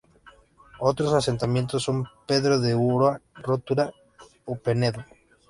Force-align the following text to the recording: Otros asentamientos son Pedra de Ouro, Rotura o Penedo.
Otros 0.79 1.13
asentamientos 1.13 1.83
son 1.83 2.07
Pedra 2.25 2.57
de 2.57 2.73
Ouro, 2.73 3.19
Rotura 3.35 3.93
o 4.45 4.55
Penedo. 4.55 5.05